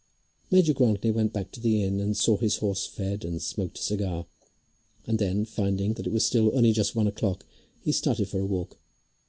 Major 0.49 0.73
Grantly 0.73 1.11
went 1.11 1.31
back 1.31 1.51
to 1.51 1.59
the 1.59 1.83
inn 1.83 1.99
and 1.99 2.17
saw 2.17 2.35
his 2.35 2.55
horse 2.57 2.87
fed, 2.87 3.23
and 3.23 3.39
smoked 3.39 3.77
a 3.77 3.83
cigar, 3.83 4.25
and 5.05 5.19
then, 5.19 5.45
finding 5.45 5.93
that 5.93 6.07
it 6.07 6.11
was 6.11 6.25
still 6.25 6.49
only 6.57 6.73
just 6.73 6.95
one 6.95 7.05
o'clock, 7.05 7.45
he 7.83 7.91
started 7.91 8.27
for 8.27 8.39
a 8.39 8.45
walk. 8.47 8.79